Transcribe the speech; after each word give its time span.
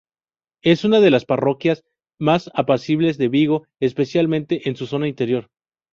Es 0.63 0.83
una 0.83 0.99
de 0.99 1.11
las 1.11 1.25
parroquias 1.25 1.83
más 2.19 2.49
apacibles 2.55 3.19
de 3.19 3.27
Vigo, 3.27 3.67
especialmente 3.79 4.67
en 4.67 4.75
su 4.75 4.87
zona 4.87 5.07
interior. 5.07 5.51